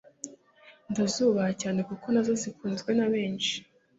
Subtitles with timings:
[0.91, 3.55] ndazubaha cyane kuko nazo zikunzwe na benshi.